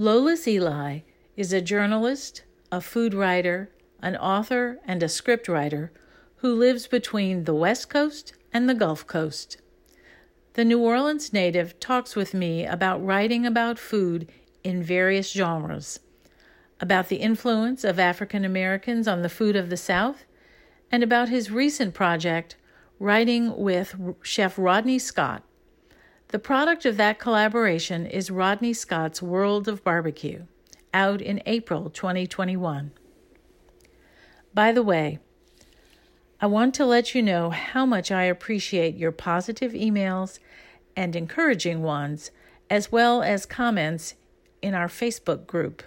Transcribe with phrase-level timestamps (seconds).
[0.00, 1.04] Lolis Elie
[1.36, 3.68] is a journalist, a food writer,
[4.00, 5.90] an author, and a scriptwriter
[6.36, 9.60] who lives between the West Coast and the Gulf Coast.
[10.52, 14.30] The New Orleans native talks with me about writing about food
[14.62, 15.98] in various genres,
[16.78, 20.24] about the influence of African Americans on the food of the South,
[20.92, 22.54] and about his recent project,
[23.00, 25.42] writing with Chef Rodney Scott.
[26.28, 30.42] The product of that collaboration is Rodney Scott's World of Barbecue,
[30.92, 32.90] out in April 2021.
[34.52, 35.20] By the way,
[36.38, 40.38] I want to let you know how much I appreciate your positive emails
[40.94, 42.30] and encouraging ones,
[42.68, 44.14] as well as comments
[44.60, 45.82] in our Facebook group.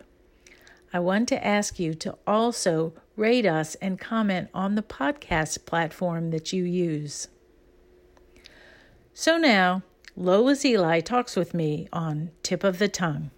[0.91, 6.31] I want to ask you to also rate us and comment on the podcast platform
[6.31, 7.27] that you use.
[9.13, 9.83] So now,
[10.17, 13.31] Lolis Elie talks with me on Tip of the Tongue.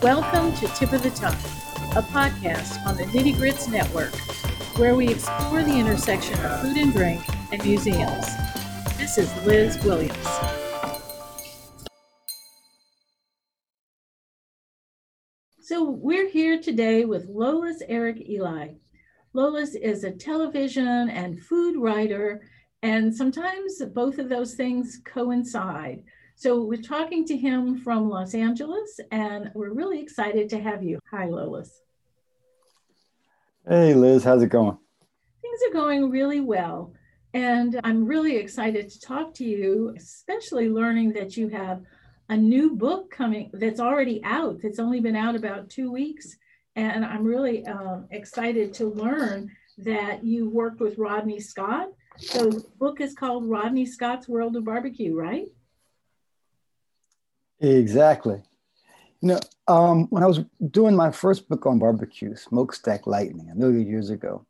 [0.00, 1.34] Welcome to Tip of the Tongue,
[1.96, 4.12] a podcast on the Nitty Grits Network,
[4.76, 7.20] where we explore the intersection of food and drink
[7.52, 8.26] and museums.
[8.96, 10.16] This is Liz Williams.
[15.60, 18.78] So, we're here today with Lolis Eric Elie.
[19.34, 22.42] Lolis is a television and food writer,
[22.82, 26.02] and sometimes both of those things coincide.
[26.34, 30.98] So we're talking to him from Los Angeles, and we're really excited to have you.
[31.10, 31.68] Hi, Lolis.
[33.68, 34.76] Hey, Liz, how's it going?
[35.40, 36.92] Things are going really well.
[37.32, 41.80] And I'm really excited to talk to you, especially learning that you have
[42.28, 46.36] a new book coming that's already out, that's only been out about two weeks.
[46.74, 49.48] And I'm really um, excited to learn
[49.78, 51.88] that you worked with Rodney Scott.
[52.16, 55.46] So the book is called Rodney Scott's World of Barbecue, right?
[57.60, 58.42] Exactly.
[59.20, 60.40] You know, um, when I was
[60.70, 64.44] doing my first book on barbecue, Smokestack Lightning, a million years ago,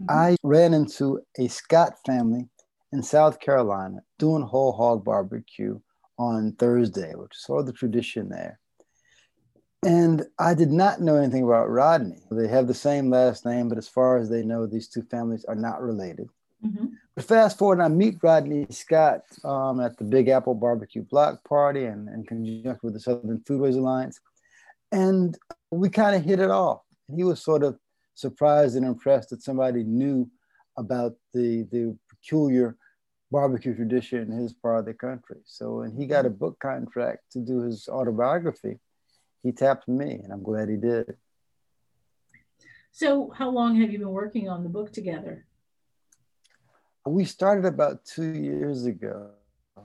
[0.00, 0.06] mm-hmm.
[0.10, 2.48] I ran into a Scott family
[2.92, 5.78] in South Carolina doing whole hog barbecue
[6.18, 8.58] on Thursday, which is sort of the tradition there.
[9.84, 12.18] And I did not know anything about Rodney.
[12.30, 15.44] They have the same last name, but as far as they know, these two families
[15.44, 16.28] are not related.
[16.64, 16.86] Mm-hmm.
[17.14, 21.84] But fast forward, I meet Rodney Scott um, at the Big Apple Barbecue Block Party
[21.84, 24.20] and in conjunction with the Southern Foodways Alliance.
[24.92, 25.36] And
[25.70, 26.82] we kind of hit it off.
[27.14, 27.78] He was sort of
[28.14, 30.30] surprised and impressed that somebody knew
[30.76, 32.76] about the, the peculiar
[33.30, 35.38] barbecue tradition in his part of the country.
[35.44, 38.78] So when he got a book contract to do his autobiography,
[39.42, 41.16] he tapped me, and I'm glad he did.
[42.90, 45.44] So, how long have you been working on the book together?
[47.06, 49.30] we started about two years ago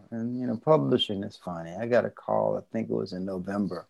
[0.10, 3.24] and you know publishing is funny i got a call i think it was in
[3.24, 3.88] november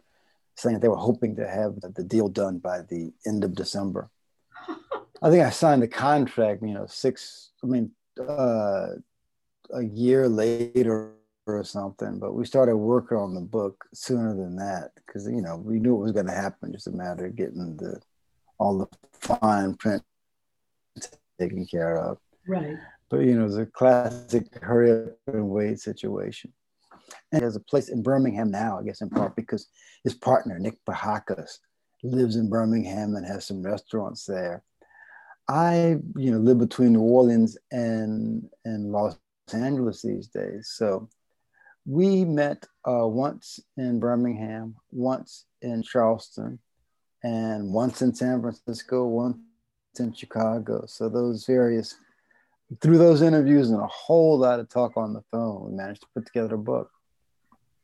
[0.62, 4.10] saying they were hoping to have the deal done by the end of december.
[5.24, 8.88] I think i signed the contract you know six i mean uh,
[9.74, 11.12] a year later
[11.48, 15.58] or something but we started working on the book sooner than that because you know
[15.58, 16.72] we knew it was going to happen.
[16.72, 18.00] Just a matter of getting the
[18.58, 20.04] all the fine print
[21.40, 22.18] taken care of.
[22.48, 22.78] Right.
[23.10, 26.54] But you know, it's a classic hurry up and wait situation.
[27.32, 29.68] And there's a place in Birmingham now, I guess in part because
[30.04, 31.60] his partner, Nick Pihakis,
[32.04, 34.64] lives in Birmingham and has some restaurants there.
[35.48, 39.18] I, you know, live between New Orleans and, and Los
[39.54, 40.72] Angeles these days.
[40.74, 41.10] So
[41.86, 46.60] we met uh, once in Birmingham, once in Charleston,
[47.24, 49.38] and once in San Francisco, once
[50.00, 50.86] in Chicago.
[50.88, 51.96] So those various
[52.80, 56.08] through those interviews and a whole lot of talk on the phone, we managed to
[56.16, 56.90] put together a book.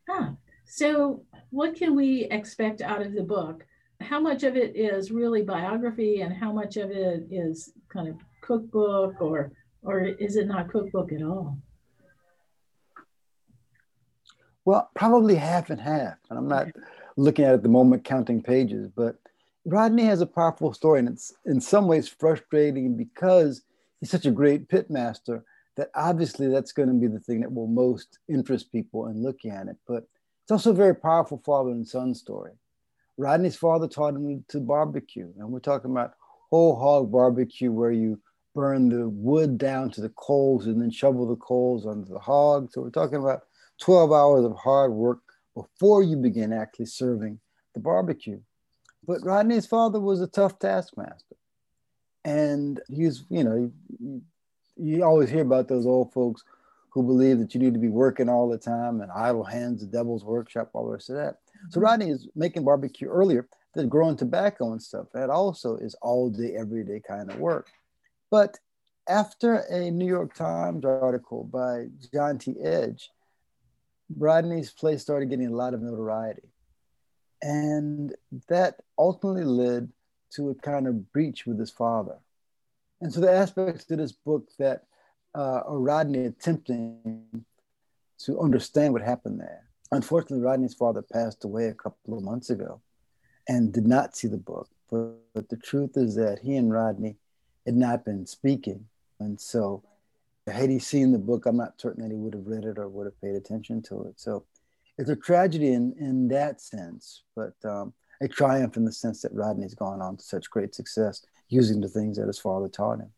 [0.08, 0.32] Huh.
[0.66, 3.66] So, what can we expect out of the book?
[4.02, 8.16] How much of it is really biography, and how much of it is kind of
[8.42, 9.52] cookbook, or
[9.82, 11.58] or is it not cookbook at all?
[14.66, 16.18] Well, probably half and half.
[16.30, 16.68] And I'm not
[17.16, 19.16] looking at it at the moment counting pages, but
[19.66, 23.64] Rodney has a powerful story, and it's in some ways frustrating because
[24.00, 25.44] he's such a great pitmaster
[25.78, 29.52] that obviously that's going to be the thing that will most interest people in looking
[29.52, 29.78] at it.
[29.88, 30.08] But
[30.44, 32.52] it's also a very powerful father and son story.
[33.18, 36.16] Rodney's father taught him to barbecue, and we're talking about
[36.50, 38.20] whole hog barbecue where you
[38.56, 42.72] burn the wood down to the coals and then shovel the coals onto the hog.
[42.72, 43.44] So we're talking about
[43.82, 45.20] 12 hours of hard work
[45.54, 47.40] before you begin actually serving
[47.74, 48.40] the barbecue.
[49.06, 51.36] But Rodney's father was a tough taskmaster.
[52.26, 53.72] And he was, you know,
[54.80, 56.44] you, always hear about those old folks
[56.90, 59.88] who believe that you need to be working all the time and idle hands, the
[59.88, 61.38] devil's workshop, all the rest of that.
[61.70, 61.86] So mm-hmm.
[61.86, 65.08] Rodney is making barbecue earlier than growing tobacco and stuff.
[65.14, 67.70] That also is all day, everyday kind of work.
[68.32, 68.58] But
[69.08, 72.56] after a New York Times article by John T.
[72.62, 73.10] Edge,
[74.16, 76.50] Rodney's place started getting a lot of notoriety.
[77.42, 78.16] And
[78.50, 79.92] that ultimately led
[80.32, 82.18] to a kind of breach with his father.
[83.02, 84.84] And so the aspects of this book that
[85.36, 87.44] uh, are Rodney attempting
[88.20, 89.64] to understand what happened there.
[89.92, 92.82] Unfortunately, Rodney's father passed away a couple of months ago
[93.48, 94.68] and did not see the book.
[94.90, 97.18] But, but the truth is that he and Rodney
[97.66, 98.86] had not been speaking.
[99.20, 99.84] And so,
[100.48, 102.88] had he seen the book, I'm not certain that he would have read it or
[102.88, 104.20] would have paid attention to it.
[104.20, 104.46] So,
[104.98, 109.34] it's a tragedy in, in that sense, but um, a triumph in the sense that
[109.34, 113.12] Rodney's gone on to such great success using the things that his father taught him.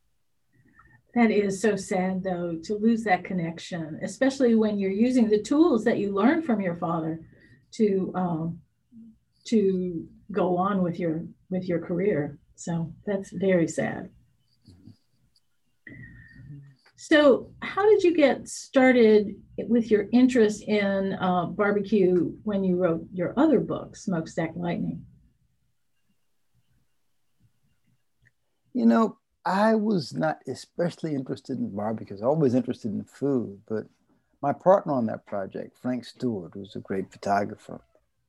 [1.15, 5.83] That is so sad, though, to lose that connection, especially when you're using the tools
[5.85, 7.21] that you learned from your father
[7.71, 8.59] to um,
[9.45, 12.37] to go on with your with your career.
[12.55, 14.09] So that's very sad.
[16.95, 23.07] So, how did you get started with your interest in uh, barbecue when you wrote
[23.13, 25.05] your other book, Smokestack Lightning?
[28.79, 32.13] You know, I was not especially interested in barbecue.
[32.13, 33.83] I was always interested in food, but
[34.41, 37.81] my partner on that project, Frank Stewart, who's a great photographer,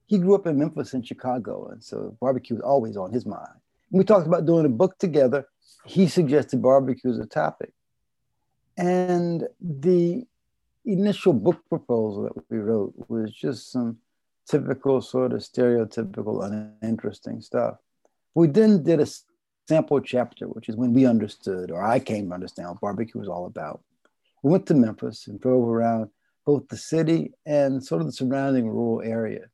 [0.06, 3.60] he grew up in Memphis and Chicago, and so barbecue was always on his mind.
[3.92, 5.46] we talked about doing a book together.
[5.84, 7.72] He suggested barbecue as a topic.
[8.76, 10.26] And the
[10.84, 13.98] initial book proposal that we wrote was just some
[14.48, 17.76] typical, sort of stereotypical, uninteresting stuff.
[18.34, 19.06] We then did a
[19.70, 23.28] sample chapter, which is when we understood, or I came to understand what barbecue was
[23.28, 23.80] all about.
[24.42, 26.10] We went to Memphis and drove around
[26.44, 29.44] both the city and sort of the surrounding rural area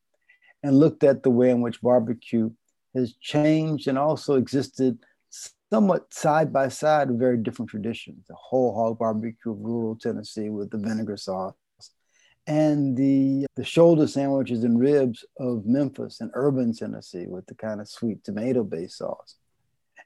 [0.62, 2.50] and looked at the way in which barbecue
[2.94, 4.98] has changed and also existed
[5.70, 8.24] somewhat side by side with very different traditions.
[8.26, 11.52] The whole hog barbecue of rural Tennessee with the vinegar sauce,
[12.46, 17.82] and the, the shoulder sandwiches and ribs of Memphis and urban Tennessee with the kind
[17.82, 19.36] of sweet tomato based sauce.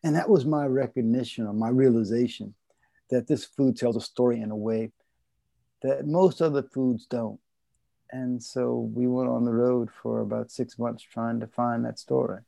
[0.03, 2.55] And that was my recognition or my realization
[3.11, 4.93] that this food tells a story in a way
[5.83, 7.41] that most other foods don't.
[8.13, 11.99] And so we went on the road for about six months trying to find that
[11.99, 12.41] story.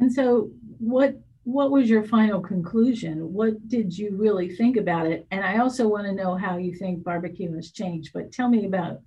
[0.00, 3.32] And so what what was your final conclusion?
[3.32, 5.26] What did you really think about it?
[5.30, 8.66] And I also want to know how you think barbecue has changed, but tell me
[8.66, 9.00] about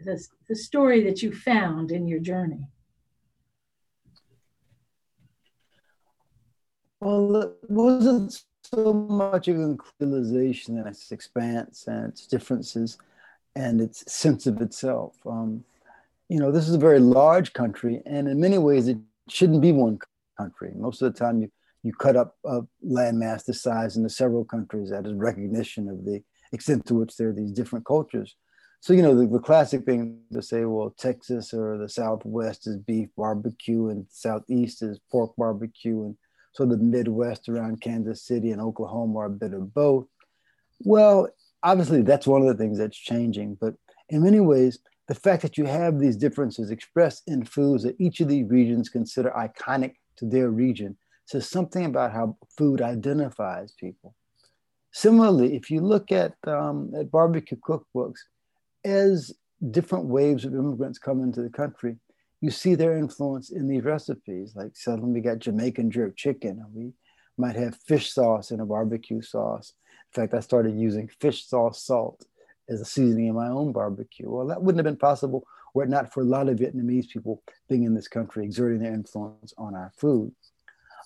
[0.00, 0.18] the,
[0.48, 2.66] the story that you found in your journey.
[7.00, 8.42] Well, it wasn't
[8.74, 12.98] so much of an realization and its expanse and its differences
[13.54, 15.16] and its sense of itself.
[15.26, 15.64] Um,
[16.28, 18.98] you know, this is a very large country, and in many ways, it
[19.28, 19.98] shouldn't be one
[20.36, 20.72] country.
[20.74, 21.50] Most of the time, you
[21.82, 24.90] you cut up a landmass this size into several countries.
[24.90, 26.20] That is recognition of the
[26.50, 28.34] extent to which there are these different cultures.
[28.80, 32.76] So, you know, the, the classic thing to say, well, Texas or the Southwest is
[32.76, 36.16] beef barbecue, and Southeast is pork barbecue, and
[36.56, 40.06] so the Midwest around Kansas City and Oklahoma are a bit of both.
[40.80, 41.28] Well,
[41.62, 43.58] obviously, that's one of the things that's changing.
[43.60, 43.74] But
[44.08, 48.20] in many ways, the fact that you have these differences expressed in foods that each
[48.20, 50.96] of these regions consider iconic to their region
[51.26, 54.14] says something about how food identifies people.
[54.92, 58.20] Similarly, if you look at, um, at barbecue cookbooks,
[58.82, 59.30] as
[59.70, 61.98] different waves of immigrants come into the country,
[62.46, 64.52] you see their influence in these recipes.
[64.54, 66.64] Like suddenly we got Jamaican jerk chicken.
[66.72, 66.92] We
[67.36, 69.72] might have fish sauce in a barbecue sauce.
[70.14, 72.24] In fact, I started using fish sauce salt
[72.68, 74.30] as a seasoning in my own barbecue.
[74.30, 77.42] Well, that wouldn't have been possible were it not for a lot of Vietnamese people
[77.68, 80.32] being in this country, exerting their influence on our food.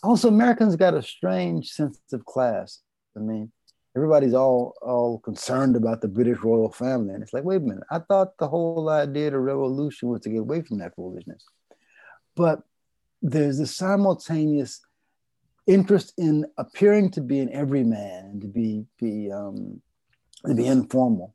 [0.02, 2.80] Also, Americans got a strange sense of class.
[3.16, 3.50] I mean,
[3.96, 7.84] everybody's all all concerned about the British royal family, and it's like, wait a minute,
[7.90, 11.44] I thought the whole idea of the revolution was to get away from that foolishness.
[12.36, 12.62] But
[13.22, 14.80] there's a simultaneous
[15.66, 19.80] interest in appearing to be an everyman and to be be um,
[20.46, 21.34] to be informal,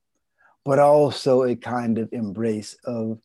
[0.63, 3.19] but also a kind of embrace of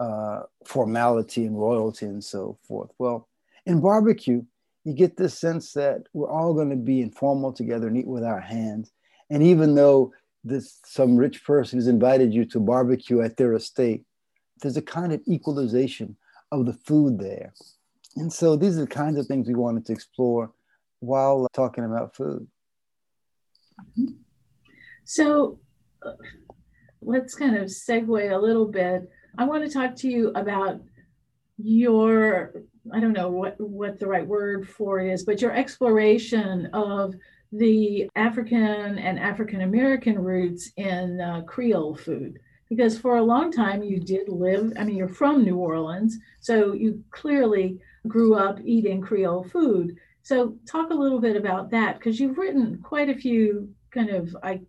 [0.00, 2.90] uh, formality and royalty and so forth.
[2.98, 3.28] Well,
[3.64, 4.44] in barbecue,
[4.86, 8.22] you get this sense that we're all going to be informal together and eat with
[8.22, 8.92] our hands.
[9.30, 10.12] And even though
[10.44, 14.04] this some rich person has invited you to barbecue at their estate,
[14.62, 16.16] there's a kind of equalization
[16.52, 17.52] of the food there.
[18.14, 20.52] And so these are the kinds of things we wanted to explore
[21.00, 22.46] while talking about food.
[25.04, 25.58] So
[26.00, 26.12] uh,
[27.02, 29.10] let's kind of segue a little bit.
[29.36, 30.80] I want to talk to you about
[31.58, 36.66] your I don't know what what the right word for it is, but your exploration
[36.72, 37.14] of
[37.52, 42.38] the African and African American roots in uh, Creole food.
[42.68, 46.72] Because for a long time you did live, I mean, you're from New Orleans, so
[46.72, 49.96] you clearly grew up eating Creole food.
[50.22, 54.36] So talk a little bit about that because you've written quite a few kind of
[54.42, 54.62] I,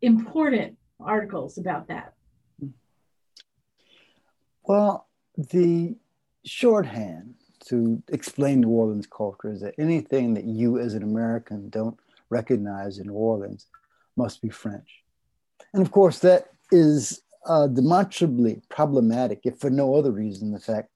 [0.00, 2.14] important articles about that.
[4.62, 5.96] Well, the
[6.46, 7.34] shorthand
[7.68, 11.98] to explain New Orleans culture is that anything that you as an American don't
[12.30, 13.66] recognize in New Orleans
[14.16, 15.02] must be French.
[15.74, 20.90] And of course, that is uh, demonstrably problematic, if for no other reason, the fact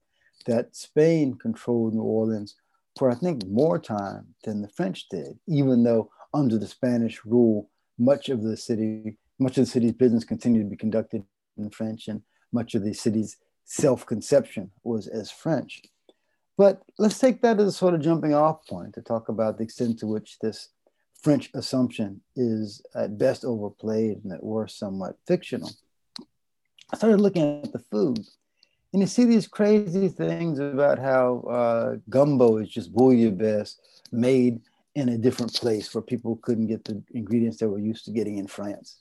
[0.45, 2.55] that Spain controlled New Orleans
[2.97, 7.69] for, I think, more time than the French did, even though under the Spanish rule,
[7.97, 11.23] much of the city, much of the city's business continued to be conducted
[11.57, 13.37] in French, and much of the city's
[13.71, 15.81] self-conception was as French.
[16.57, 19.63] But let's take that as a sort of jumping off point to talk about the
[19.63, 20.69] extent to which this
[21.21, 25.71] French assumption is at best overplayed and at worst somewhat fictional.
[26.91, 28.19] I started looking at the food,
[28.91, 33.75] and you see these crazy things about how uh, gumbo is just bouillabaisse
[34.11, 34.59] made
[34.95, 38.37] in a different place where people couldn't get the ingredients they were used to getting
[38.37, 38.99] in France.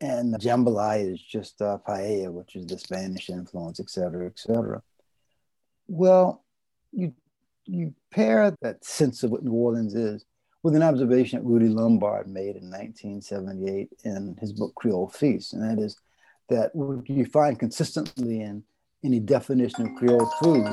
[0.00, 4.82] And jambalaya is just uh, paella, which is the Spanish influence, et cetera, et cetera.
[5.88, 6.44] Well,
[6.92, 7.12] you
[7.66, 10.24] you pair that sense of what New Orleans is
[10.62, 15.62] with an observation that Rudy Lombard made in 1978 in his book Creole Feast, and
[15.62, 15.96] that is
[16.48, 18.62] that what you find consistently in
[19.04, 20.68] any definition of Creole food,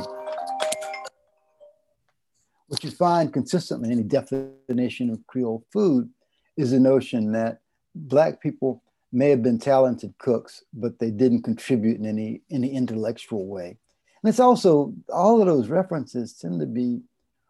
[2.67, 6.09] what you find consistently in any definition of Creole food
[6.57, 7.59] is the notion that
[7.95, 13.45] Black people may have been talented cooks, but they didn't contribute in any, any intellectual
[13.47, 13.77] way.
[14.21, 17.01] And it's also, all of those references tend to be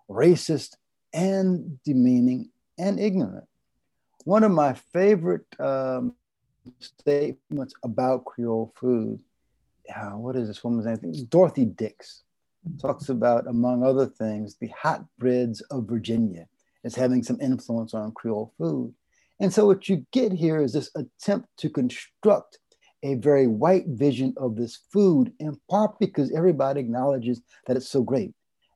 [0.10, 0.76] racist
[1.14, 3.48] and demeaning and ignorant.
[4.26, 6.14] One of my favorite um,
[6.80, 9.22] statements about Creole food,
[9.96, 11.00] uh, what is this woman's name?
[11.04, 12.24] It's Dorothy Dix
[12.82, 16.48] talks about, among other things, the hot breads of Virginia
[16.84, 18.94] as having some influence on Creole food.
[19.40, 22.60] And so what you get here is this attempt to construct
[23.04, 28.02] a very white vision of this food, in part because everybody acknowledges that it's so
[28.02, 28.34] great.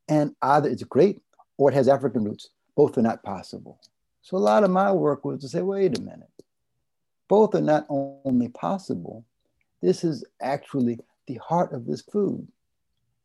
[0.08, 1.22] And either it's great
[1.58, 2.50] or it has African roots.
[2.76, 3.80] Both are not possible.
[4.22, 6.30] So a lot of my work was to say, wait a minute.
[7.28, 9.26] Both are not only possible,
[9.82, 12.48] this is actually the heart of this food.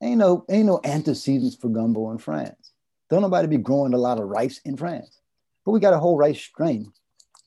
[0.02, 2.72] Ain't no, ain't no antecedents for gumbo in France.
[3.10, 5.20] Don't nobody be growing a lot of rice in France.
[5.64, 6.92] But we got a whole rice strain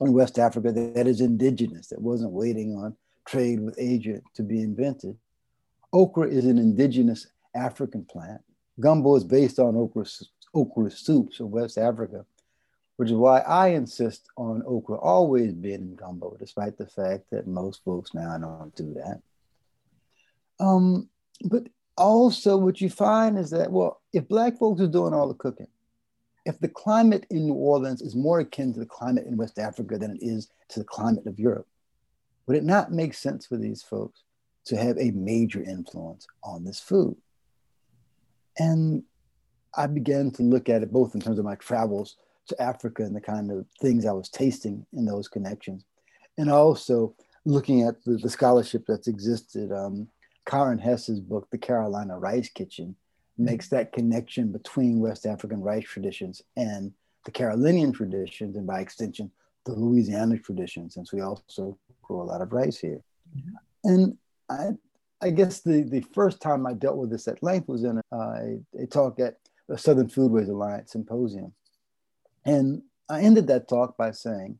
[0.00, 4.60] in West Africa that, is indigenous, that wasn't waiting on trade with Asia to be
[4.62, 5.16] invented.
[5.92, 8.40] Okra is an indigenous African plant.
[8.78, 10.06] Gumbo is based on okra,
[10.54, 12.24] okra soups of West Africa,
[12.96, 17.46] which is why I insist on okra always being in gumbo, despite the fact that
[17.46, 19.20] most folks now don't do that.
[20.64, 21.08] Um,
[21.44, 25.34] but also, what you find is that, well, if Black folks are doing all the
[25.34, 25.66] cooking,
[26.44, 29.98] if the climate in New Orleans is more akin to the climate in West Africa
[29.98, 31.66] than it is to the climate of Europe,
[32.46, 34.22] would it not make sense for these folks
[34.66, 37.16] to have a major influence on this food?
[38.58, 39.04] And
[39.76, 42.16] I began to look at it both in terms of my travels
[42.48, 45.84] to Africa and the kind of things I was tasting in those connections,
[46.36, 49.72] and also looking at the, the scholarship that's existed.
[49.72, 50.08] Um,
[50.46, 52.96] Karen Hess's book, The Carolina Rice Kitchen,
[53.40, 56.92] makes that connection between West African rice traditions and
[57.24, 59.30] the Carolinian traditions, and by extension,
[59.64, 63.02] the Louisiana tradition, since we also grow a lot of rice here.
[63.36, 63.54] Mm-hmm.
[63.84, 64.18] And
[64.48, 64.70] I,
[65.20, 68.58] I guess the, the first time I dealt with this at length was in a,
[68.78, 69.36] a talk at
[69.68, 71.52] the Southern Foodways Alliance symposium.
[72.44, 74.58] And I ended that talk by saying,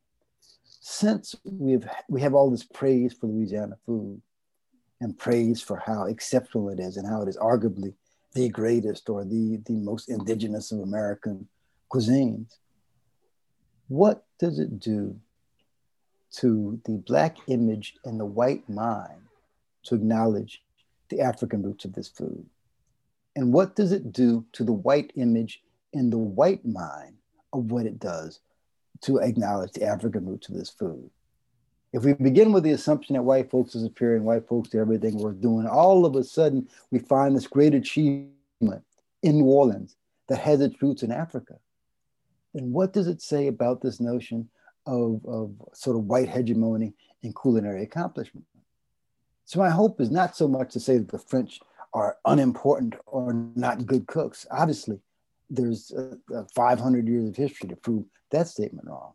[0.82, 4.20] since we've we have all this praise for Louisiana food
[5.00, 7.94] and praise for how exceptional it is and how it is arguably
[8.32, 11.48] the greatest or the, the most indigenous of American
[11.92, 12.56] cuisines,
[13.88, 15.18] what does it do
[16.36, 19.22] to the Black image and the white mind
[19.84, 20.62] to acknowledge
[21.08, 22.46] the African roots of this food?
[23.34, 27.16] And what does it do to the white image and the white mind
[27.52, 28.40] of what it does
[29.02, 31.10] to acknowledge the African roots of this food.
[31.92, 34.78] If we begin with the assumption that white folks are superior and white folks do
[34.78, 38.84] everything worth doing, all of a sudden we find this great achievement
[39.22, 39.96] in New Orleans
[40.28, 41.54] that has its roots in Africa.
[42.54, 44.48] And what does it say about this notion
[44.86, 48.46] of, of sort of white hegemony in culinary accomplishment?
[49.44, 51.60] So my hope is not so much to say that the French
[51.92, 54.46] are unimportant or not good cooks.
[54.52, 55.00] Obviously,
[55.48, 59.14] there's uh, uh, 500 years of history to prove that statement wrong.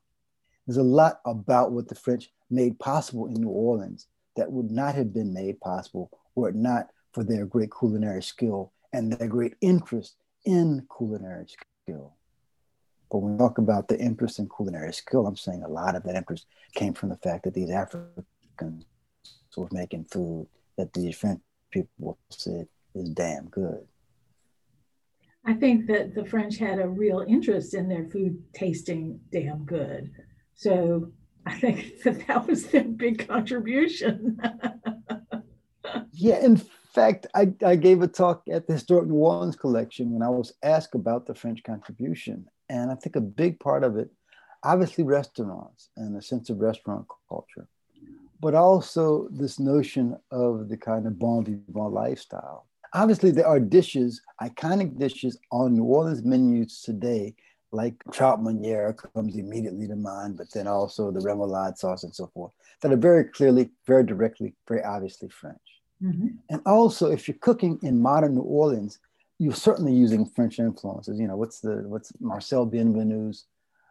[0.68, 4.96] There's a lot about what the French made possible in New Orleans that would not
[4.96, 9.56] have been made possible were it not for their great culinary skill and their great
[9.62, 12.14] interest in culinary skill.
[13.10, 16.04] But when we talk about the interest in culinary skill, I'm saying a lot of
[16.04, 18.86] that interest came from the fact that these Africans
[19.56, 20.48] were making food
[20.78, 23.88] that these French people said is damn good.
[25.46, 30.12] I think that the French had a real interest in their food tasting damn good.
[30.56, 31.12] So
[31.46, 34.40] I think that that was their big contribution.
[36.12, 36.62] yeah, in
[36.94, 40.54] fact, I, I gave a talk at the Historic New Orleans collection when I was
[40.64, 42.46] asked about the French contribution.
[42.70, 44.10] And I think a big part of it,
[44.64, 47.68] obviously, restaurants and a sense of restaurant culture,
[48.40, 52.68] but also this notion of the kind of bon vivant lifestyle.
[52.94, 57.36] Obviously, there are dishes, iconic dishes on New Orleans menus today
[57.76, 62.28] like trout meuniere comes immediately to mind, but then also the remoulade sauce and so
[62.34, 65.68] forth, that are very clearly, very directly, very obviously French.
[66.02, 66.28] Mm-hmm.
[66.50, 69.00] And also, if you're cooking in modern New Orleans,
[69.40, 71.20] you're certainly using French influences.
[71.20, 73.46] You know, what's the what's Marcelle Bienvenu's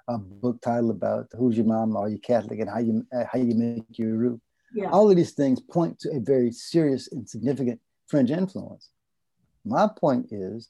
[0.09, 3.39] uh, book title about who's your mom, are you Catholic, and how you uh, how
[3.39, 4.41] you make your roux.
[4.75, 4.91] Yeah.
[4.91, 8.91] All of these things point to a very serious and significant French influence.
[9.65, 10.69] My point is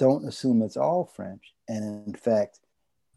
[0.00, 1.54] don't assume it's all French.
[1.68, 2.58] And in fact,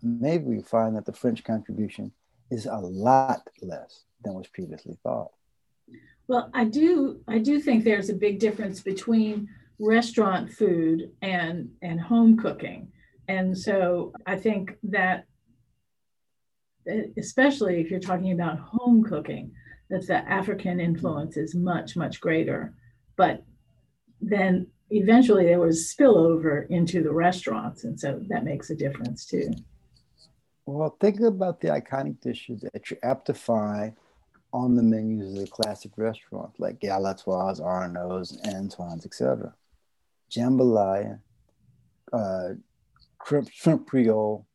[0.04, 2.12] maybe we find that the French contribution
[2.52, 5.32] is a lot less than was previously thought.
[6.28, 12.00] Well, I do I do think there's a big difference between restaurant food and and
[12.00, 12.92] home cooking.
[13.27, 15.25] And so I think that
[17.18, 19.51] especially if you're talking about home cooking,
[19.90, 22.74] that the African influence is much, much greater.
[23.16, 23.46] But
[24.20, 29.51] then eventually there was spillover into the restaurants, and so that makes a difference too.
[30.66, 33.94] Well, think about the iconic dishes that you're apt to find
[34.53, 39.53] on the menus of the classic restaurants like Galatoire's, Arnaud's, Antoine's, etc.
[40.32, 41.20] Jambalaya,
[42.14, 42.50] uh,
[43.25, 44.46] shrimp, shrimp creole,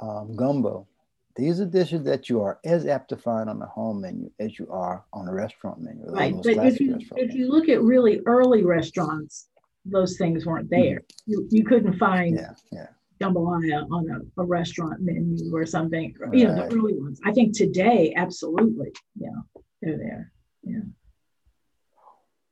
[0.00, 0.88] um, gumbo.
[1.36, 4.58] These are dishes that you are as apt to find on the home menu as
[4.58, 6.04] you are on a restaurant menu.
[6.06, 9.48] Right, but if you, if you look at really early restaurants,
[9.90, 10.80] those things weren't hmm.
[10.80, 11.02] there.
[11.26, 12.86] You, you couldn't find yeah, yeah.
[13.20, 16.14] jambalaya on a, a restaurant menu or something.
[16.18, 16.34] Right.
[16.34, 17.20] You know, the early ones.
[17.24, 19.28] I think today, absolutely, yeah,
[19.82, 20.32] they're there.
[20.62, 20.80] Yeah.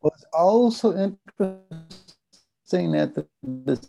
[0.01, 3.89] Well, it's also interesting that the, the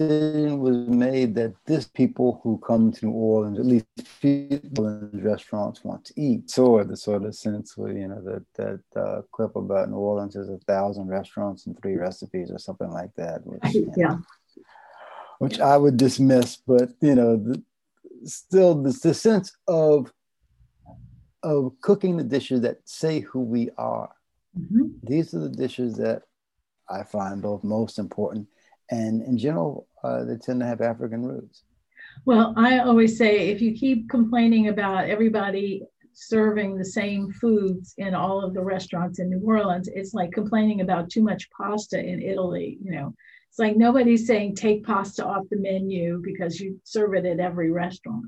[0.00, 3.86] decision was made that this people who come to New Orleans, at least
[4.22, 6.50] people in restaurants, want to eat.
[6.50, 10.36] So the sort of sense where you know that that uh, clip about New Orleans
[10.36, 13.46] is a thousand restaurants and three recipes or something like that.
[13.46, 14.08] Which, yeah.
[14.08, 14.22] Know,
[15.38, 15.60] which.
[15.60, 17.62] I would dismiss, but you know, the,
[18.24, 20.12] still the, the sense of
[21.42, 24.10] of cooking the dishes that say who we are.
[24.58, 24.88] Mm-hmm.
[25.02, 26.22] These are the dishes that
[26.88, 28.48] I find both most important
[28.90, 31.62] and in general, uh, they tend to have African roots.
[32.24, 35.82] Well, I always say if you keep complaining about everybody
[36.12, 40.80] serving the same foods in all of the restaurants in New Orleans, it's like complaining
[40.80, 42.78] about too much pasta in Italy.
[42.82, 43.14] You know,
[43.48, 47.70] it's like nobody's saying take pasta off the menu because you serve it at every
[47.70, 48.26] restaurant.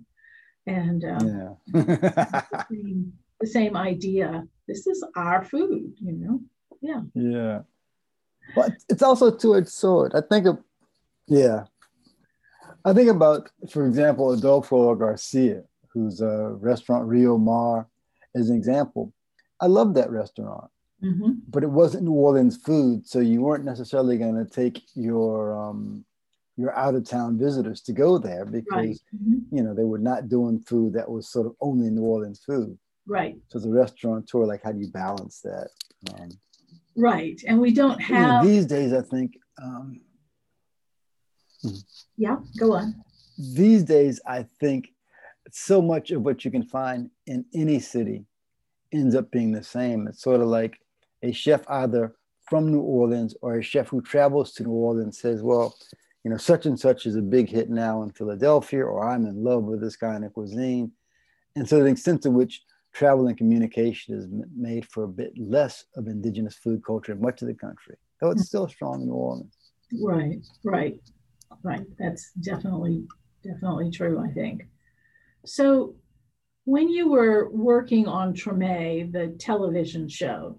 [0.67, 2.43] And um, yeah.
[3.41, 4.45] the, same, idea.
[4.69, 6.41] This is our food, you know?
[6.81, 7.03] Yeah.
[7.15, 7.61] Yeah.
[8.55, 10.13] But it's also two-edged sword.
[10.15, 10.59] I think of,
[11.33, 11.65] yeah.
[12.85, 17.89] I think about, for example, Adolfo Garcia, who's a restaurant Rio Mar,
[18.35, 19.13] as an example.
[19.61, 20.71] I love that restaurant,
[21.03, 21.33] mm-hmm.
[21.49, 26.05] but it wasn't New Orleans food, so you weren't necessarily going to take your um,
[26.57, 29.01] your out of town visitors to go there because right.
[29.15, 29.57] mm-hmm.
[29.57, 32.77] you know they were not doing food that was sort of only New Orleans food.
[33.07, 33.37] Right.
[33.49, 35.69] So the restaurateur, like how do you balance that?
[36.15, 36.31] Um,
[36.97, 37.41] Right.
[37.47, 38.45] And we don't have.
[38.45, 39.39] these days, I think.
[39.63, 40.01] Um,
[41.63, 41.77] hmm.
[42.17, 43.03] yeah, go on.
[43.39, 44.93] These days, I think
[45.51, 48.25] so much of what you can find in any city
[48.93, 50.07] ends up being the same.
[50.07, 50.79] It's sort of like
[51.23, 52.15] a chef either
[52.49, 55.75] from New Orleans or a chef who travels to New Orleans says, well,
[56.25, 59.43] you know, such and such is a big hit now in Philadelphia, or I'm in
[59.43, 60.93] love with this kind of cuisine.
[61.57, 65.85] And so the extent to which travel and communication is made for a bit less
[65.97, 69.15] of indigenous food culture in much of the country, though it's still strong in New
[69.15, 69.57] Orleans.
[70.01, 71.01] Right, right,
[71.63, 71.85] right.
[71.99, 73.07] That's definitely,
[73.43, 74.67] definitely true, I think.
[75.45, 75.95] So
[76.65, 80.59] when you were working on Treme, the television show,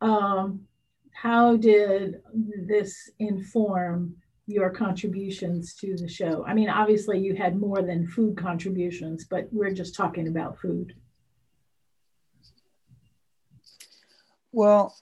[0.00, 0.66] um,
[1.12, 2.22] how did
[2.66, 4.16] this inform
[4.46, 6.44] your contributions to the show?
[6.46, 10.94] I mean, obviously you had more than food contributions, but we're just talking about food.
[14.52, 14.96] Well,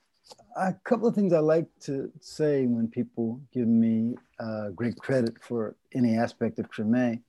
[0.57, 5.35] a couple of things I like to say when people give me uh, great credit
[5.41, 7.21] for any aspect of Treme.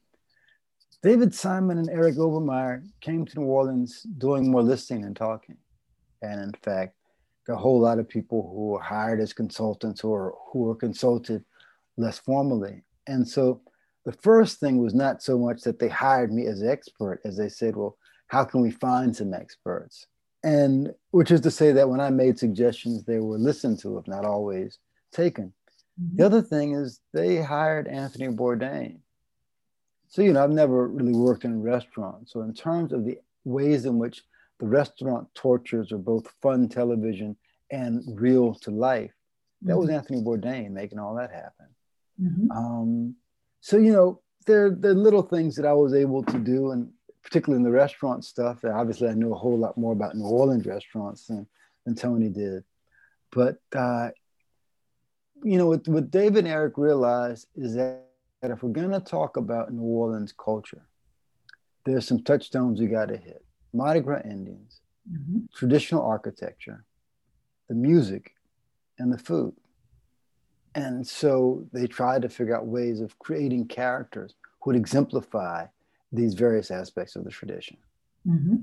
[1.01, 5.57] David Simon and Eric Overmyer came to New Orleans doing more listening than talking.
[6.21, 6.95] And in fact,
[7.47, 11.43] a whole lot of people who were hired as consultants or who were consulted
[11.97, 12.83] less formally.
[13.07, 13.61] And so
[14.05, 17.49] the first thing was not so much that they hired me as expert as they
[17.49, 20.05] said, well, how can we find some experts?
[20.43, 24.07] And which is to say that when I made suggestions, they were listened to, if
[24.07, 24.79] not always
[25.11, 25.53] taken.
[26.01, 26.17] Mm-hmm.
[26.17, 28.99] The other thing is they hired Anthony Bourdain.
[30.07, 32.29] So, you know, I've never really worked in a restaurant.
[32.29, 34.23] So, in terms of the ways in which
[34.59, 37.35] the restaurant tortures are both fun television
[37.71, 39.11] and real to life.
[39.61, 39.79] That mm-hmm.
[39.79, 41.67] was Anthony Bourdain making all that happen.
[42.21, 42.51] Mm-hmm.
[42.51, 43.15] Um,
[43.61, 46.91] so you know, there there are little things that I was able to do, and
[47.23, 48.63] particularly in the restaurant stuff.
[48.63, 51.47] Obviously, I knew a whole lot more about New Orleans restaurants than
[51.85, 52.63] than Tony did.
[53.31, 54.09] But uh,
[55.43, 58.05] you know, what, what David and Eric realized is that,
[58.41, 60.85] that if we're going to talk about New Orleans culture,
[61.85, 63.43] there's some touchstones we got to hit.
[63.73, 65.39] Mardi Gras Indians, mm-hmm.
[65.53, 66.83] traditional architecture,
[67.67, 68.33] the music,
[68.97, 69.53] and the food.
[70.75, 75.65] And so they tried to figure out ways of creating characters who would exemplify
[76.11, 77.77] these various aspects of the tradition.
[78.27, 78.55] Mm-hmm.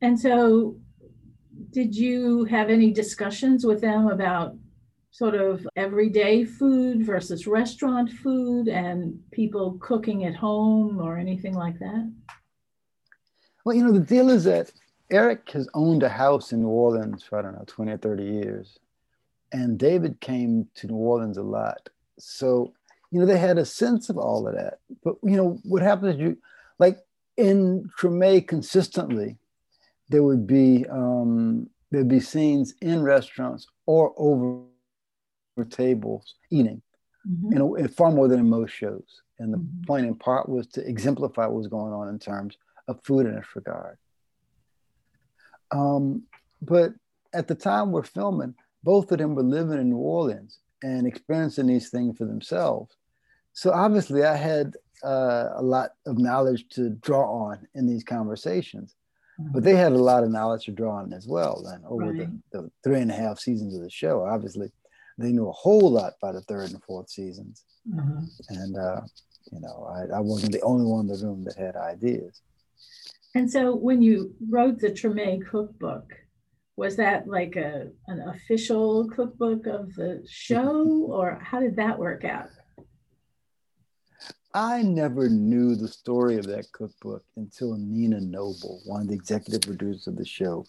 [0.00, 0.76] And so,
[1.70, 4.56] did you have any discussions with them about
[5.10, 11.78] sort of everyday food versus restaurant food and people cooking at home or anything like
[11.78, 12.12] that?
[13.64, 14.72] Well, you know, the deal is that
[15.10, 18.24] Eric has owned a house in New Orleans for, I don't know, 20 or 30
[18.24, 18.78] years.
[19.52, 21.88] And David came to New Orleans a lot.
[22.18, 22.72] So,
[23.14, 24.80] you know, they had a sense of all of that.
[25.04, 26.38] But, you know, what happens is you,
[26.80, 26.98] like
[27.36, 29.38] in Treme consistently,
[30.08, 34.64] there would be, um, there'd be scenes in restaurants or over
[35.70, 36.82] tables eating,
[37.24, 37.52] mm-hmm.
[37.52, 39.22] you know, far more than in most shows.
[39.38, 39.84] And the mm-hmm.
[39.84, 43.36] point in part was to exemplify what was going on in terms of food in
[43.36, 43.96] this regard.
[45.70, 46.24] Um,
[46.60, 46.94] but
[47.32, 51.68] at the time we're filming, both of them were living in New Orleans and experiencing
[51.68, 52.96] these things for themselves.
[53.54, 58.96] So obviously, I had uh, a lot of knowledge to draw on in these conversations,
[59.40, 59.52] mm-hmm.
[59.52, 61.62] but they had a lot of knowledge to draw on as well.
[61.62, 62.28] Then over right.
[62.52, 64.70] the, the, three and a half seasons of the show, obviously,
[65.16, 67.64] they knew a whole lot by the third and fourth seasons.
[67.88, 68.24] Mm-hmm.
[68.48, 69.00] And uh,
[69.52, 72.40] you know, I, I wasn't the only one in the room that had ideas.
[73.36, 76.12] And so when you wrote the Treme cookbook,
[76.76, 82.24] was that like a an official cookbook of the show or how did that work
[82.24, 82.48] out?
[84.54, 89.62] I never knew the story of that cookbook until Nina Noble, one of the executive
[89.62, 90.64] producers of the show,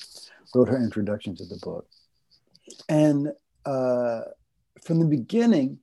[0.55, 1.87] wrote her introduction to the book.
[2.89, 3.31] And
[3.63, 4.21] uh,
[4.83, 5.77] from the beginning,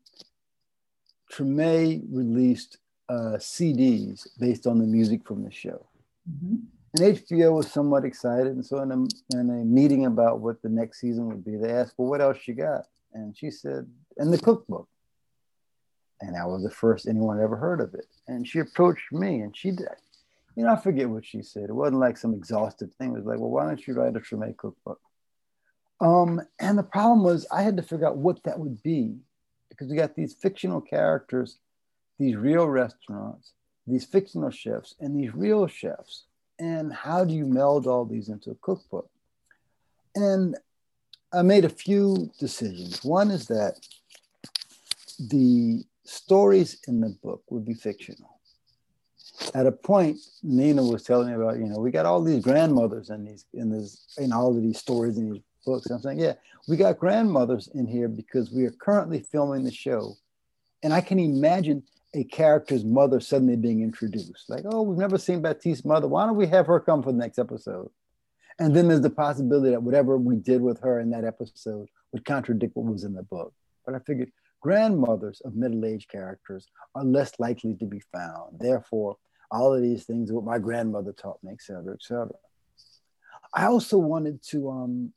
[1.32, 5.86] Treme released uh, CDs based on the music from the show.
[6.28, 6.56] Mm-hmm.
[6.94, 8.48] And HBO was somewhat excited.
[8.48, 11.70] And so, in a, in a meeting about what the next season would be, they
[11.70, 12.82] asked, Well, what else you got?
[13.14, 13.86] And she said,
[14.18, 14.88] And the cookbook.
[16.22, 18.06] And that was the first anyone ever heard of it.
[18.26, 19.88] And she approached me and she did.
[20.56, 21.64] You know, I forget what she said.
[21.64, 23.10] It wasn't like some exhaustive thing.
[23.10, 25.00] It was like, Well, why don't you write a Treme cookbook?
[26.00, 29.16] Um, and the problem was, I had to figure out what that would be
[29.68, 31.58] because we got these fictional characters,
[32.18, 33.52] these real restaurants,
[33.86, 36.24] these fictional chefs, and these real chefs
[36.62, 39.10] and how do you meld all these into a cookbook?
[40.14, 40.56] And
[41.32, 43.02] I made a few decisions.
[43.02, 43.74] One is that
[45.18, 48.40] the stories in the book would be fictional.
[49.54, 53.10] At a point, Nina was telling me about, you know, we got all these grandmothers
[53.10, 55.90] in these in this in all of these stories in these books.
[55.90, 56.34] I'm saying, yeah,
[56.68, 60.14] we got grandmothers in here because we are currently filming the show.
[60.82, 61.82] And I can imagine
[62.14, 64.48] a character's mother suddenly being introduced.
[64.48, 66.08] Like, oh, we've never seen Baptiste's mother.
[66.08, 67.90] Why don't we have her come for the next episode?
[68.58, 72.24] And then there's the possibility that whatever we did with her in that episode would
[72.24, 73.54] contradict what was in the book.
[73.86, 74.30] But I figured
[74.62, 78.58] grandmothers of middle-aged characters are less likely to be found.
[78.58, 79.16] Therefore,
[79.50, 82.30] all of these things, what my grandmother taught me, et cetera, et cetera.
[83.52, 85.12] I also wanted to um,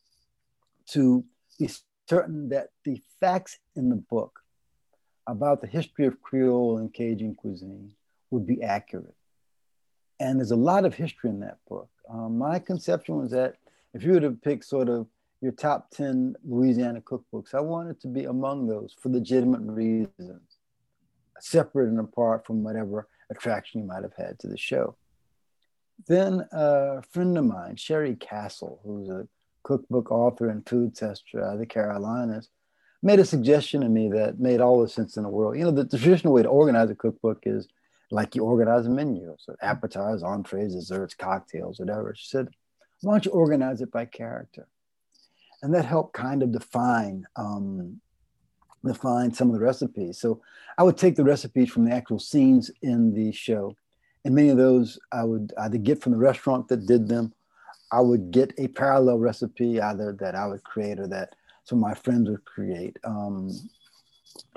[0.89, 1.23] to
[1.57, 1.69] be
[2.09, 4.41] certain that the facts in the book
[5.25, 7.93] about the history of Creole and Cajun cuisine
[8.31, 9.15] would be accurate.
[10.19, 11.89] And there's a lot of history in that book.
[12.09, 13.55] Um, my conception was that
[13.93, 15.07] if you were to pick sort of
[15.45, 20.57] your top 10 Louisiana cookbooks, I wanted to be among those for legitimate reasons,
[21.39, 24.95] separate and apart from whatever attraction you might have had to the show.
[26.07, 29.27] Then a friend of mine, Sheri Castle, who's a
[29.61, 32.49] cookbook author and food tester out of the Carolinas,
[33.03, 35.57] made a suggestion to me that made all the sense in the world.
[35.57, 37.67] You know, the, the traditional way to organize a cookbook is
[38.09, 42.15] like you organize a menu, so appetizers, entrees, desserts, cocktails, whatever.
[42.17, 42.47] She said,
[43.01, 44.67] why don't you organize it by character?
[45.65, 47.99] And that helped kind of define um,
[48.85, 50.19] define some of the recipes.
[50.19, 50.39] So
[50.77, 53.75] I would take the recipes from the actual scenes in the show,
[54.23, 57.33] and many of those I would either get from the restaurant that did them,
[57.91, 61.89] I would get a parallel recipe either that I would create or that some of
[61.89, 62.97] my friends would create.
[63.03, 63.49] Um,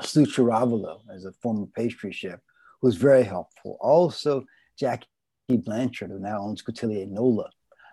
[0.02, 2.38] Sue Chiaravalo, as a former pastry chef,
[2.82, 3.78] was very helpful.
[3.80, 4.44] Also,
[4.78, 5.06] Jackie
[5.48, 7.44] Blanchard, who now owns Coutelier Nola,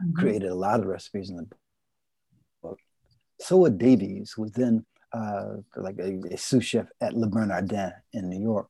[0.04, 0.20] mm-hmm.
[0.20, 1.60] created a lot of recipes in the book.
[3.40, 8.30] Soa Davies, who was then uh, like a, a, sous chef at Le Bernardin in
[8.30, 8.68] New York,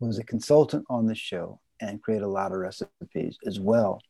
[0.00, 4.00] was a consultant on the show and created a lot of recipes as well.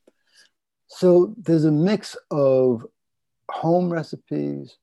[0.88, 2.84] So there's a mix of
[3.50, 4.76] home recipes,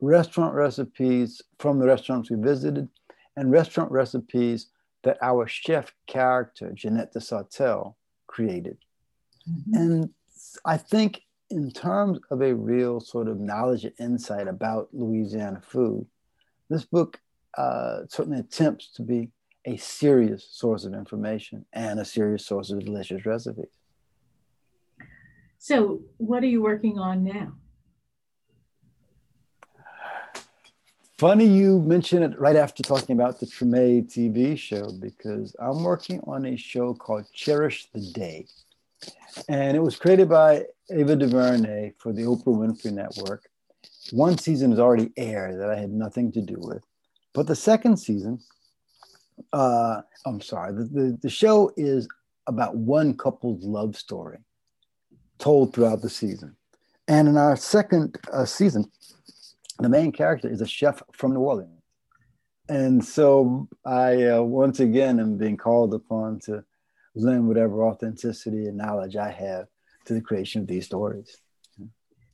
[0.00, 2.88] restaurant recipes from the restaurants we visited,
[3.36, 4.68] and restaurant recipes
[5.02, 7.94] that our chef character, Janette Desautel,
[8.26, 8.78] created.
[9.48, 9.74] Mm-hmm.
[9.74, 10.10] And
[10.64, 16.06] I think, in terms of a real sort of knowledge and insight about Louisiana food,
[16.68, 17.20] this book
[17.56, 19.30] uh, certainly attempts to be
[19.64, 23.66] a serious source of information and a serious source of delicious recipes.
[25.58, 27.54] So, what are you working on now?
[31.16, 36.20] Funny you mention it right after talking about the Treme TV show because I'm working
[36.26, 38.46] on a show called Cherish the Day.
[39.48, 43.48] And it was created by Ava DuVernay for the Oprah Winfrey Network.
[44.12, 46.84] One season has already aired that I had nothing to do with.
[47.32, 48.38] But the second season,
[49.52, 52.06] uh, I'm sorry, the, the, the show is
[52.46, 54.38] about one couple's love story
[55.38, 56.56] told throughout the season.
[57.08, 58.90] And in our second uh, season,
[59.78, 61.70] the main character is a chef from New Orleans.
[62.68, 66.64] And so I uh, once again am being called upon to
[67.14, 69.66] lend whatever authenticity and knowledge I have
[70.06, 71.36] to the creation of these stories.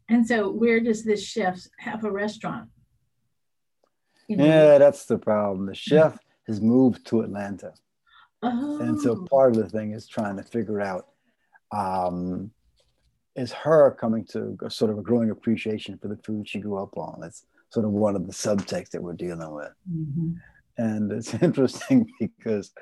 [0.08, 2.68] And so, where does this chef have a restaurant?
[4.28, 5.66] Yeah, that's the problem.
[5.66, 7.74] The chef has moved to Atlanta.
[8.42, 8.80] Oh.
[8.80, 9.26] And so, oh.
[9.30, 11.06] part of the thing is trying to figure out
[11.70, 12.50] um,
[13.36, 16.82] is her coming to a sort of a growing appreciation for the food she grew
[16.82, 17.20] up on.
[17.20, 19.72] That's sort of one of the subtexts that we're dealing with.
[19.88, 20.32] Mm-hmm.
[20.78, 22.72] And it's interesting because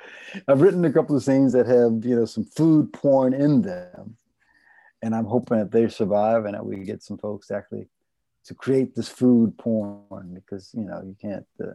[0.47, 4.17] I've written a couple of scenes that have, you know, some food porn in them.
[5.03, 7.89] And I'm hoping that they survive and that we get some folks to actually
[8.45, 11.73] to create this food porn because, you know, you can't, uh,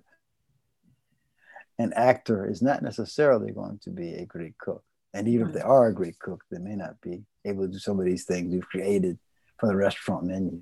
[1.78, 4.84] an actor is not necessarily going to be a great cook.
[5.14, 7.78] And even if they are a great cook, they may not be able to do
[7.78, 9.20] some of these things we've created
[9.60, 10.60] for the restaurant menu.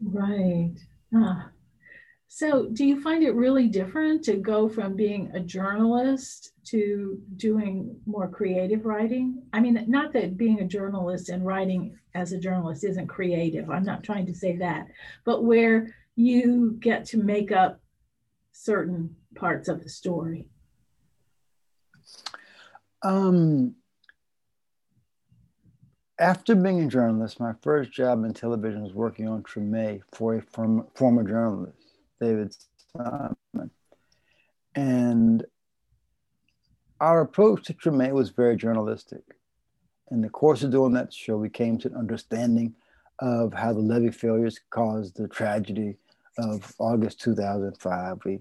[0.00, 0.74] Right.
[1.14, 1.50] Ah.
[2.30, 7.96] So, do you find it really different to go from being a journalist to doing
[8.04, 9.42] more creative writing?
[9.54, 13.82] I mean, not that being a journalist and writing as a journalist isn't creative, I'm
[13.82, 14.88] not trying to say that,
[15.24, 17.80] but where you get to make up
[18.52, 20.48] certain parts of the story.
[23.02, 23.76] Um,
[26.18, 30.42] after being a journalist, my first job in television was working on Treme for a
[30.42, 31.77] form, former journalist,
[32.20, 32.54] David
[32.96, 33.70] Simon.
[34.74, 35.44] And
[37.00, 39.22] our approach to Treme was very journalistic.
[40.10, 42.74] In the course of doing that show, we came to an understanding
[43.18, 45.96] of how the levee failures caused the tragedy
[46.38, 48.18] of August 2005.
[48.24, 48.40] We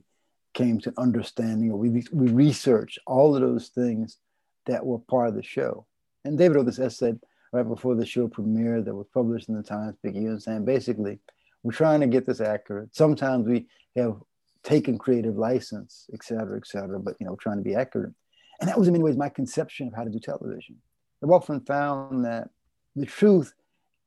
[0.54, 4.18] came to understanding, or we, we researched all of those things
[4.66, 5.86] that were part of the show.
[6.24, 7.14] And David wrote this essay
[7.52, 11.20] right before the show premiered that was published in the Times Picayune saying basically,
[11.64, 12.96] we're trying to get this accurate.
[12.96, 14.18] Sometimes we have
[14.64, 18.14] taken creative license, et cetera, et cetera, but you know, trying to be accurate.
[18.60, 20.76] And that was in many ways my conception of how to do television.
[21.24, 22.50] I've often found that
[22.96, 23.54] the truth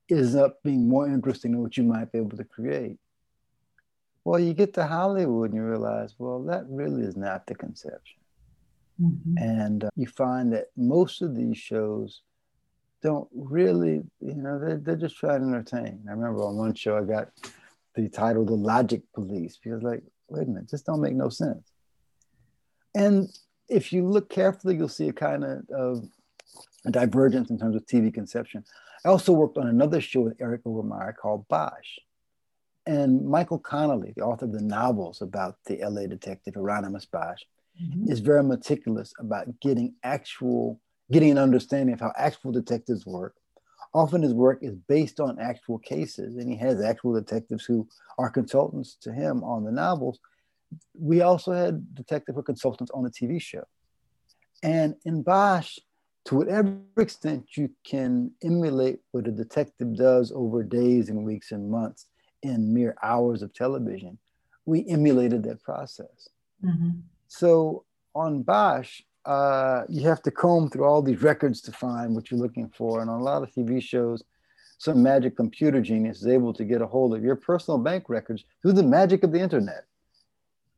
[0.09, 2.99] is up being more interesting than what you might be able to create.
[4.25, 8.19] Well, you get to Hollywood and you realize, well, that really is not the conception.
[9.01, 9.39] Mm-hmm.
[9.39, 12.23] And uh, you find that most of these shows
[13.03, 16.05] don't really, you know, they're, they're just trying to entertain.
[16.09, 17.29] I remember on one show I got
[17.95, 21.73] the title The Logic Police because, like, wait a minute, just don't make no sense.
[22.95, 23.29] And
[23.69, 26.09] if you look carefully, you'll see a kind of, of
[26.85, 28.65] a divergence in terms of TV conception.
[29.05, 31.99] I also worked on another show with Eric Overmyer called Bosch.
[32.87, 37.43] And Michael Connelly, the author of the novels about the LA detective Hieronymus Bosch,
[37.81, 38.11] mm-hmm.
[38.11, 40.81] is very meticulous about getting actual,
[41.13, 43.35] getting an understanding of how actual detectives work.
[43.93, 48.31] Often his work is based on actual cases, and he has actual detectives who are
[48.31, 50.21] consultants to him on the novels.
[50.97, 53.65] We also had detective or consultants on the TV show.
[54.63, 55.79] And in Bosch,
[56.27, 61.71] to whatever extent you can emulate what a detective does over days and weeks and
[61.71, 62.07] months
[62.43, 64.19] in mere hours of television,
[64.67, 66.29] we emulated that process.
[66.65, 67.01] Mm-hmm.
[67.27, 72.31] So on Bosch, uh, you have to comb through all these records to find what
[72.31, 73.01] you're looking for.
[73.01, 74.23] And on a lot of TV shows,
[74.79, 78.45] some magic computer genius is able to get a hold of your personal bank records
[78.63, 79.85] through the magic of the internet.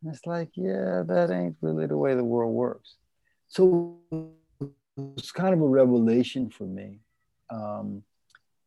[0.03, 2.97] And it's like, yeah, that ain't really the way the world works.
[3.47, 3.99] So
[5.17, 6.99] it's kind of a revelation for me.
[7.51, 8.03] Um,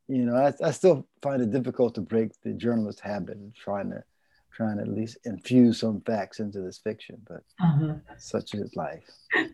[0.07, 3.89] you know, I, I still find it difficult to break the journalist habit of trying
[3.89, 4.03] to
[4.55, 7.95] trying to at least infuse some facts into this fiction, but uh-huh.
[8.17, 9.03] such is life.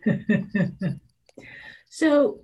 [1.90, 2.40] so,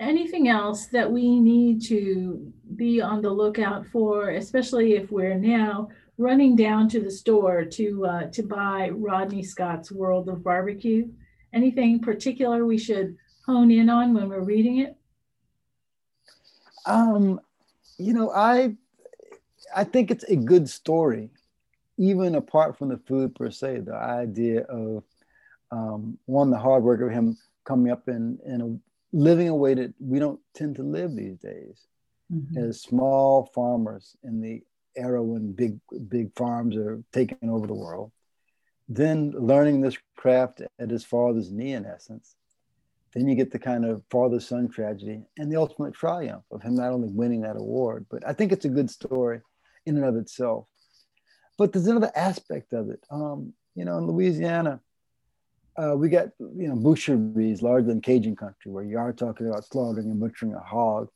[0.00, 5.88] anything else that we need to be on the lookout for, especially if we're now
[6.18, 11.08] running down to the store to uh, to buy Rodney Scott's World of Barbecue?
[11.52, 14.96] Anything particular we should hone in on when we're reading it?
[16.84, 17.40] Um,
[17.96, 18.76] you know, I
[19.74, 21.30] I think it's a good story
[21.98, 25.04] even apart from the food per se, the idea of
[25.70, 28.80] um, one, the hard work of him coming up and and
[29.12, 31.86] living a way that we don't tend to live these days,
[32.32, 32.58] mm-hmm.
[32.58, 34.62] as small farmers in the
[34.96, 35.78] era when big
[36.08, 38.12] big farms are taking over the world.
[38.88, 42.36] Then learning this craft at his father's knee, in essence.
[43.12, 46.74] Then you get the kind of father son tragedy and the ultimate triumph of him
[46.74, 49.40] not only winning that award, but I think it's a good story
[49.86, 50.66] in and of itself.
[51.58, 53.04] But there's another aspect of it.
[53.10, 54.80] Um, you know, in Louisiana,
[55.76, 59.64] uh, we got you know boucheries larger than Cajun country, where you are talking about
[59.64, 61.08] slaughtering and butchering a hog.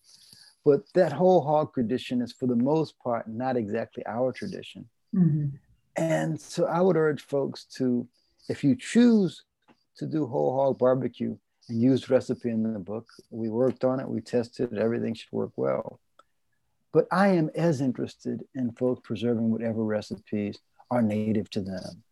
[0.64, 4.86] But that whole hog tradition is, for the most part, not exactly our tradition.
[5.14, 5.56] Mm-hmm.
[5.96, 8.06] And so I would urge folks to,
[8.48, 9.44] if you choose
[9.96, 11.36] to do whole hog barbecue
[11.68, 15.32] and use recipe in the book, we worked on it, we tested it, everything should
[15.32, 16.00] work well.
[16.92, 20.58] But I am as interested in folks preserving whatever recipes
[20.90, 22.02] are native to them.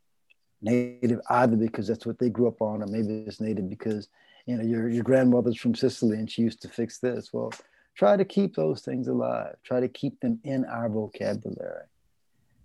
[0.62, 4.08] Native either because that's what they grew up on, or maybe it's native because
[4.46, 7.32] you know your, your grandmother's from Sicily and she used to fix this.
[7.32, 7.52] Well,
[7.94, 9.56] try to keep those things alive.
[9.64, 11.86] Try to keep them in our vocabulary,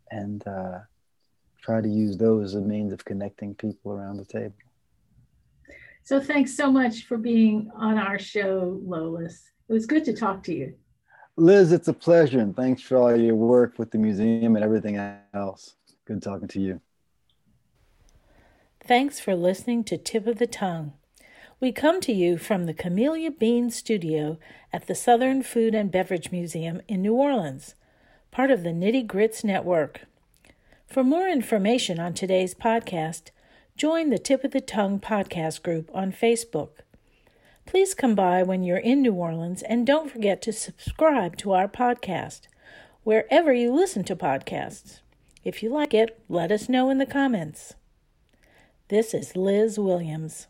[0.10, 0.80] and uh,
[1.62, 4.56] try to use those as a means of connecting people around the table.
[6.04, 9.49] So thanks so much for being on our show, Lolis.
[9.69, 10.73] It was good to talk to you.
[11.35, 14.97] Liz, it's a pleasure, and thanks for all your work with the museum and everything
[15.33, 15.75] else.
[16.05, 16.81] Good talking to you.
[18.85, 20.93] Thanks for listening to Tip of the Tongue.
[21.59, 24.37] We come to you from the Camellia Bean Studio
[24.71, 27.73] at the Southern Food and Beverage Museum in New Orleans,
[28.29, 30.01] part of the Nitty Grits Network.
[30.85, 33.31] For more information on today's podcast,
[33.75, 36.81] join the Tip of the Tongue podcast group on Facebook.
[37.65, 41.67] Please come by when you're in New Orleans and don't forget to subscribe to our
[41.67, 42.41] podcast
[43.04, 44.99] wherever you listen to podcasts.
[45.43, 47.73] If you like it, let us know in the comments.
[48.89, 50.47] This is Liz Williams.